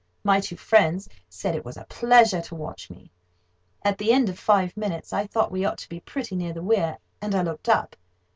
[0.23, 3.11] My two friends said it was a pleasure to watch me.
[3.83, 6.63] At the end of five minutes, I thought we ought to be pretty near the
[6.63, 7.95] weir, and I looked up.